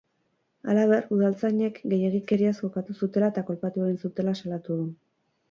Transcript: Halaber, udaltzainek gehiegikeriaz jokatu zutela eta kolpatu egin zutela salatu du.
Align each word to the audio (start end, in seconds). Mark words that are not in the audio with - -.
Halaber, 0.71 1.03
udaltzainek 1.15 1.77
gehiegikeriaz 1.91 2.55
jokatu 2.63 2.97
zutela 3.01 3.31
eta 3.35 3.45
kolpatu 3.51 3.87
egin 3.87 4.01
zutela 4.07 4.37
salatu 4.43 4.81
du. 4.83 4.91